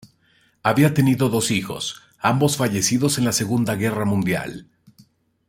Había 0.63 0.95
tenido 0.95 1.29
dos 1.29 1.51
hijos, 1.51 2.01
ambos 2.17 2.57
fallecidos 2.57 3.19
en 3.19 3.25
la 3.25 3.31
Segunda 3.33 3.75
Guerra 3.75 4.03
Mundial. 4.03 4.67